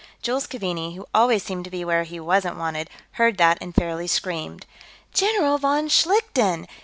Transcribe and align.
Jules 0.23 0.47
Keaveney, 0.47 0.95
who 0.95 1.05
always 1.13 1.43
seemed 1.43 1.63
to 1.65 1.69
be 1.69 1.85
where 1.85 2.05
he 2.05 2.19
wasn't 2.19 2.57
wanted, 2.57 2.89
heard 3.11 3.37
that 3.37 3.59
and 3.61 3.75
fairly 3.75 4.07
screamed. 4.07 4.65
"General 5.13 5.59
von 5.59 5.89
Schlichten! 5.89 6.65